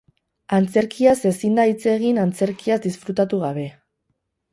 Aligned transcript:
Antzerkiaz 0.59 1.11
ezin 1.31 1.59
da 1.59 1.65
hitz 1.71 1.83
egin 1.91 2.17
antzerkiaz 2.21 2.79
disfrutatu 2.87 3.41
gabe. 3.45 3.67